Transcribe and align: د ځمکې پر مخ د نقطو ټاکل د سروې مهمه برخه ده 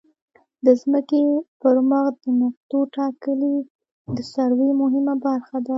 د 0.65 0.67
ځمکې 0.81 1.21
پر 1.61 1.75
مخ 1.89 2.05
د 2.23 2.25
نقطو 2.41 2.79
ټاکل 2.95 3.41
د 4.15 4.17
سروې 4.33 4.69
مهمه 4.81 5.13
برخه 5.25 5.57
ده 5.65 5.69